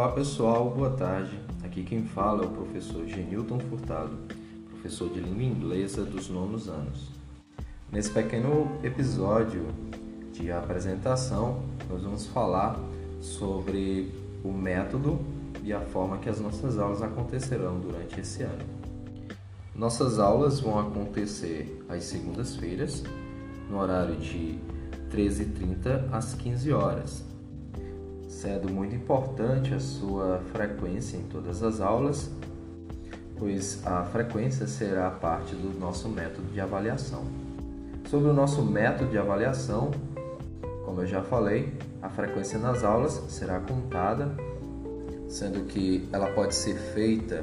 Olá 0.00 0.12
pessoal, 0.12 0.70
boa 0.70 0.88
tarde. 0.88 1.38
Aqui 1.62 1.82
quem 1.82 2.06
fala 2.06 2.42
é 2.42 2.46
o 2.46 2.50
professor 2.50 3.06
Genilton 3.06 3.58
Furtado, 3.58 4.16
professor 4.70 5.10
de 5.10 5.20
língua 5.20 5.42
inglesa 5.42 6.04
dos 6.04 6.30
nonos 6.30 6.70
anos. 6.70 7.10
Nesse 7.92 8.10
pequeno 8.10 8.78
episódio 8.82 9.66
de 10.32 10.50
apresentação, 10.50 11.62
nós 11.86 12.02
vamos 12.02 12.26
falar 12.28 12.80
sobre 13.20 14.10
o 14.42 14.50
método 14.50 15.20
e 15.62 15.70
a 15.70 15.80
forma 15.80 16.16
que 16.16 16.30
as 16.30 16.40
nossas 16.40 16.78
aulas 16.78 17.02
acontecerão 17.02 17.78
durante 17.78 18.20
esse 18.20 18.42
ano. 18.42 18.64
Nossas 19.76 20.18
aulas 20.18 20.60
vão 20.60 20.78
acontecer 20.78 21.84
às 21.90 22.04
segundas-feiras, 22.04 23.04
no 23.68 23.78
horário 23.78 24.16
de 24.16 24.58
13h30 25.10 26.08
às 26.10 26.32
15 26.32 26.72
horas 26.72 27.29
sendo 28.40 28.72
muito 28.72 28.94
importante 28.94 29.74
a 29.74 29.78
sua 29.78 30.40
frequência 30.50 31.18
em 31.18 31.24
todas 31.24 31.62
as 31.62 31.78
aulas, 31.78 32.30
pois 33.38 33.86
a 33.86 34.02
frequência 34.04 34.66
será 34.66 35.10
parte 35.10 35.54
do 35.54 35.78
nosso 35.78 36.08
método 36.08 36.48
de 36.50 36.58
avaliação. 36.58 37.22
Sobre 38.08 38.30
o 38.30 38.32
nosso 38.32 38.62
método 38.62 39.10
de 39.10 39.18
avaliação, 39.18 39.90
como 40.86 41.02
eu 41.02 41.06
já 41.06 41.22
falei, 41.22 41.70
a 42.00 42.08
frequência 42.08 42.58
nas 42.58 42.82
aulas 42.82 43.22
será 43.28 43.60
contada, 43.60 44.30
sendo 45.28 45.66
que 45.66 46.08
ela 46.10 46.28
pode 46.32 46.54
ser 46.54 46.76
feita 46.94 47.42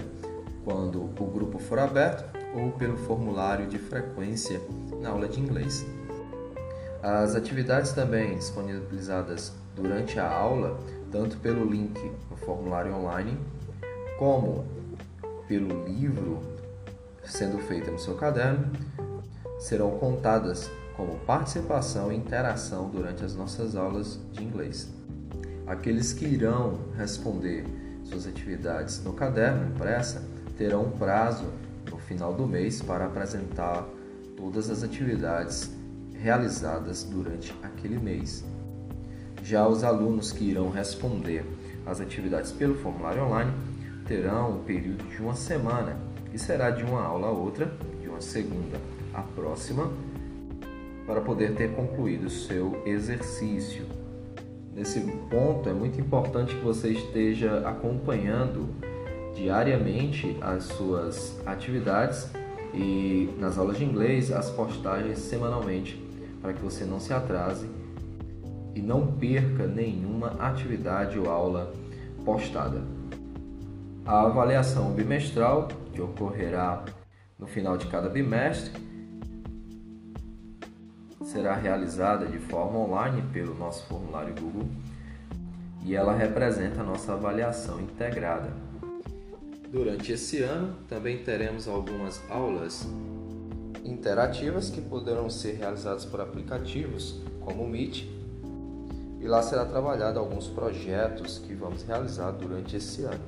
quando 0.65 1.03
o 1.03 1.25
grupo 1.25 1.59
for 1.59 1.77
aberto 1.77 2.25
ou 2.55 2.71
pelo 2.71 2.97
formulário 2.97 3.67
de 3.67 3.77
frequência 3.77 4.59
na 4.99 5.09
aula 5.09 5.27
de 5.27 5.39
inglês. 5.39 5.85
As 7.03 7.35
atividades 7.35 7.91
também 7.91 8.35
disponibilizadas 8.35 9.53
durante 9.77 10.19
a 10.19 10.29
aula, 10.29 10.79
tanto 11.11 11.37
pelo 11.37 11.63
link 11.63 11.97
no 12.29 12.35
formulário 12.35 12.93
online, 12.93 13.37
como 14.17 14.65
pelo 15.47 15.85
livro 15.85 16.41
sendo 17.23 17.59
feito 17.59 17.91
no 17.91 17.99
seu 17.99 18.15
caderno, 18.15 18.71
serão 19.59 19.91
contadas 19.97 20.69
como 20.95 21.19
participação 21.19 22.11
e 22.11 22.15
interação 22.15 22.89
durante 22.89 23.23
as 23.23 23.35
nossas 23.35 23.75
aulas 23.75 24.19
de 24.33 24.43
inglês. 24.43 24.91
Aqueles 25.67 26.11
que 26.11 26.25
irão 26.25 26.79
responder 26.97 27.65
suas 28.03 28.25
atividades 28.25 29.03
no 29.03 29.13
caderno 29.13 29.69
impressa 29.69 30.23
terão 30.57 30.85
um 30.85 30.91
prazo 30.91 31.45
no 31.91 31.97
final 31.97 32.33
do 32.33 32.47
mês 32.47 32.81
para 32.81 33.05
apresentar 33.05 33.85
todas 34.35 34.69
as 34.69 34.81
atividades 34.81 35.69
realizadas 36.13 37.03
durante 37.03 37.53
aquele 37.61 37.99
mês. 37.99 38.43
Já 39.47 39.65
os 39.65 39.81
alunos 39.81 40.33
que 40.33 40.43
irão 40.43 40.69
responder 40.69 41.45
às 41.85 42.01
atividades 42.01 42.51
pelo 42.51 42.75
formulário 42.75 43.23
online 43.23 43.53
terão 44.05 44.57
um 44.57 44.63
período 44.65 45.05
de 45.05 45.21
uma 45.21 45.35
semana, 45.35 45.97
que 46.29 46.37
será 46.37 46.69
de 46.69 46.83
uma 46.83 47.01
aula 47.01 47.27
a 47.27 47.31
outra, 47.31 47.71
de 48.01 48.09
uma 48.09 48.19
segunda 48.19 48.77
à 49.13 49.21
próxima, 49.21 49.89
para 51.05 51.21
poder 51.21 51.55
ter 51.55 51.73
concluído 51.73 52.25
o 52.25 52.29
seu 52.29 52.83
exercício. 52.85 53.85
Nesse 54.75 54.99
ponto, 55.29 55.69
é 55.69 55.73
muito 55.73 55.97
importante 55.97 56.53
que 56.53 56.61
você 56.61 56.89
esteja 56.89 57.65
acompanhando 57.65 58.67
diariamente 59.33 60.37
as 60.41 60.65
suas 60.65 61.39
atividades 61.45 62.29
e 62.73 63.33
nas 63.39 63.57
aulas 63.57 63.77
de 63.77 63.85
inglês 63.85 64.29
as 64.29 64.49
postagens 64.49 65.19
semanalmente, 65.19 66.05
para 66.41 66.51
que 66.51 66.61
você 66.61 66.83
não 66.83 66.99
se 66.99 67.13
atrase 67.13 67.65
e 68.77 68.81
não 68.81 69.07
perca 69.07 69.65
nenhuma 69.65 70.35
atividade 70.39 71.17
ou 71.17 71.27
aula 71.27 71.73
postada. 72.23 72.83
A 74.05 74.21
avaliação 74.21 74.91
bimestral, 74.91 75.67
que 75.91 75.99
ocorrerá 75.99 76.85
no 77.39 77.47
final 77.47 77.75
de 77.75 77.87
cada 77.87 78.07
bimestre, 78.07 78.71
será 81.23 81.55
realizada 81.55 82.27
de 82.27 82.37
forma 82.37 82.77
online 82.77 83.23
pelo 83.33 83.55
nosso 83.55 83.83
formulário 83.87 84.35
Google 84.39 84.69
e 85.83 85.95
ela 85.95 86.15
representa 86.15 86.81
a 86.81 86.83
nossa 86.83 87.13
avaliação 87.13 87.81
integrada. 87.81 88.53
Durante 89.71 90.11
esse 90.11 90.43
ano, 90.43 90.75
também 90.87 91.23
teremos 91.23 91.67
algumas 91.67 92.21
aulas 92.29 92.87
interativas 93.83 94.69
que 94.69 94.81
poderão 94.81 95.29
ser 95.31 95.55
realizadas 95.55 96.05
por 96.05 96.21
aplicativos 96.21 97.19
como 97.41 97.63
o 97.63 97.67
Meet 97.67 98.16
e 99.19 99.27
lá 99.27 99.41
será 99.41 99.65
trabalhado 99.65 100.19
alguns 100.19 100.47
projetos 100.47 101.39
que 101.39 101.53
vamos 101.53 101.83
realizar 101.83 102.31
durante 102.31 102.75
esse 102.75 103.03
ano. 103.03 103.23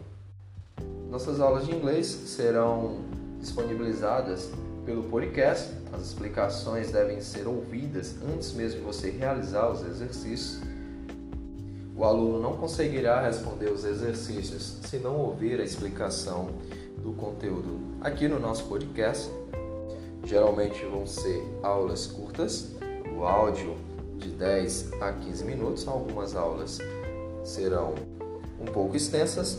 Nossas 1.09 1.39
aulas 1.39 1.65
de 1.65 1.73
inglês 1.73 2.05
serão 2.05 2.99
disponibilizadas 3.39 4.51
pelo 4.85 5.03
podcast. 5.03 5.73
As 5.91 6.01
explicações 6.01 6.91
devem 6.91 7.19
ser 7.19 7.47
ouvidas 7.47 8.15
antes 8.31 8.53
mesmo 8.53 8.79
de 8.79 8.85
você 8.85 9.09
realizar 9.09 9.69
os 9.71 9.81
exercícios. 9.81 10.61
O 11.95 12.03
aluno 12.03 12.39
não 12.39 12.55
conseguirá 12.55 13.21
responder 13.21 13.71
os 13.71 13.83
exercícios 13.83 14.77
se 14.83 14.97
não 14.99 15.17
ouvir 15.17 15.59
a 15.59 15.63
explicação 15.63 16.49
do 17.03 17.11
conteúdo 17.13 17.79
aqui 18.01 18.27
no 18.27 18.39
nosso 18.39 18.65
podcast. 18.65 19.29
Geralmente 20.23 20.85
vão 20.85 21.07
ser 21.07 21.43
aulas 21.63 22.05
curtas, 22.05 22.69
o 23.17 23.23
áudio 23.23 23.75
de 24.19 24.29
10 24.29 24.93
a 25.01 25.13
15 25.13 25.43
minutos. 25.45 25.87
Algumas 25.87 26.35
aulas 26.35 26.77
serão 27.43 27.95
um 28.59 28.65
pouco 28.65 28.95
extensas, 28.95 29.57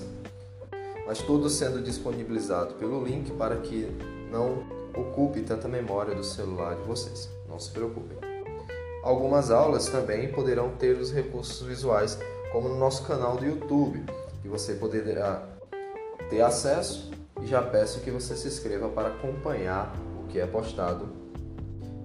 mas 1.06 1.18
tudo 1.18 1.48
sendo 1.48 1.82
disponibilizado 1.82 2.74
pelo 2.74 3.02
link 3.04 3.32
para 3.32 3.56
que 3.56 3.88
não 4.30 4.62
ocupe 4.96 5.40
tanta 5.40 5.66
memória 5.66 6.14
do 6.14 6.22
celular 6.22 6.76
de 6.76 6.82
vocês. 6.82 7.28
Não 7.48 7.58
se 7.58 7.70
preocupem. 7.70 8.16
Algumas 9.02 9.50
aulas 9.50 9.86
também 9.86 10.30
poderão 10.30 10.70
ter 10.76 10.96
os 10.96 11.10
recursos 11.10 11.66
visuais, 11.66 12.18
como 12.52 12.68
no 12.68 12.78
nosso 12.78 13.04
canal 13.04 13.36
do 13.36 13.46
YouTube, 13.46 14.04
que 14.42 14.48
você 14.48 14.74
poderá 14.74 15.48
ter 16.28 16.42
acesso 16.42 17.10
e 17.42 17.46
já 17.46 17.62
peço 17.62 18.00
que 18.00 18.10
você 18.10 18.36
se 18.36 18.46
inscreva 18.46 18.88
para 18.88 19.08
acompanhar 19.08 19.94
o 20.22 20.28
que 20.28 20.38
é 20.38 20.46
postado, 20.46 21.08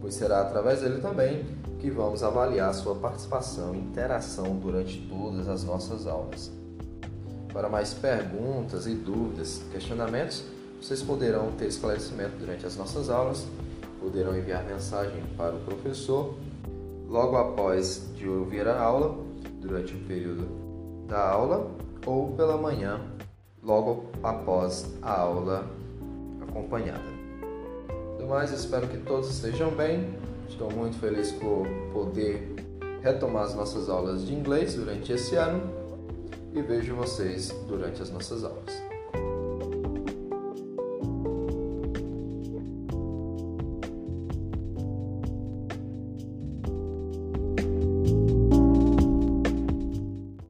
pois 0.06 0.14
será 0.14 0.42
através 0.42 0.82
dele 0.82 1.02
também 1.02 1.44
que 1.80 1.90
vamos 1.90 2.22
avaliar 2.22 2.72
sua 2.76 2.94
participação 2.94 3.74
e 3.74 3.80
interação 3.80 4.56
durante 4.56 5.02
todas 5.10 5.50
as 5.50 5.64
nossas 5.64 6.06
aulas. 6.06 6.52
Para 7.52 7.68
mais 7.70 7.92
perguntas 7.92 8.86
e 8.86 8.94
dúvidas, 8.94 9.64
questionamentos, 9.72 10.44
vocês 10.80 11.02
poderão 11.02 11.54
ter 11.54 11.66
esclarecimento 11.66 12.38
durante 12.38 12.68
as 12.68 12.78
nossas 12.78 13.10
aulas, 13.10 13.48
poderão 14.00 14.38
enviar 14.38 14.64
mensagem 14.64 15.24
para 15.36 15.56
o 15.56 15.60
professor 15.62 16.36
logo 17.10 17.36
após 17.36 18.04
de 18.16 18.30
ouvir 18.30 18.68
a 18.68 18.80
aula, 18.80 19.18
durante 19.60 19.96
o 19.96 20.00
período 20.06 20.48
da 21.08 21.32
aula, 21.32 21.72
ou 22.06 22.32
pela 22.34 22.58
manhã, 22.58 23.02
logo 23.64 24.06
após 24.22 24.86
a 25.02 25.20
aula 25.20 25.68
acompanhada. 26.48 27.25
Do 28.18 28.28
mais, 28.28 28.52
espero 28.52 28.88
que 28.88 28.98
todos 28.98 29.30
estejam 29.30 29.72
bem 29.72 30.16
Estou 30.50 30.72
muito 30.72 30.98
feliz 31.00 31.32
por 31.32 31.68
poder 31.92 32.56
retomar 33.02 33.44
as 33.44 33.56
nossas 33.56 33.90
aulas 33.90 34.26
de 34.26 34.34
inglês 34.34 34.76
durante 34.76 35.12
esse 35.12 35.36
ano 35.36 35.62
e 36.54 36.62
vejo 36.62 36.96
vocês 36.96 37.50
durante 37.68 38.02
as 38.02 38.10
nossas 38.10 38.44
aulas. 38.44 38.95